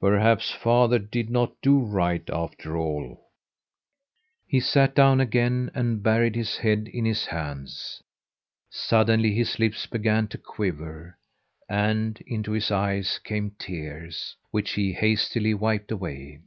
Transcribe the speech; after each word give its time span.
Perhaps 0.00 0.50
father 0.50 0.98
did 0.98 1.30
not 1.30 1.52
do 1.62 1.78
right 1.78 2.28
after 2.28 2.76
all?" 2.76 3.04
he 4.44 4.58
thought. 4.58 4.58
He 4.58 4.58
sat 4.58 4.94
down 4.96 5.20
again 5.20 5.70
and 5.72 6.02
buried 6.02 6.34
his 6.34 6.56
head 6.56 6.88
in 6.92 7.04
his 7.04 7.26
hands. 7.26 8.02
Suddenly 8.70 9.32
his 9.34 9.60
lips 9.60 9.86
began 9.86 10.26
to 10.26 10.38
quiver 10.38 11.16
and 11.68 12.20
into 12.26 12.50
his 12.50 12.72
eyes 12.72 13.20
came 13.22 13.52
tears, 13.56 14.34
which 14.50 14.72
he 14.72 14.92
hastily 14.94 15.54
wiped 15.54 15.92
away. 15.92 16.40